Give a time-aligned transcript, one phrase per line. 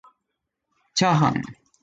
[0.95, 1.39] ちゃーはん